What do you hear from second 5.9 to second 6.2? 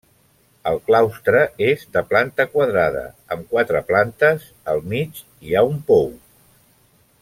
pou.